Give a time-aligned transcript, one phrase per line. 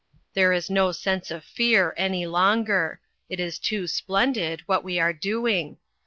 [0.33, 2.99] There is no sense of fear any longer.
[3.29, 5.77] It is too splendid, what we are doing.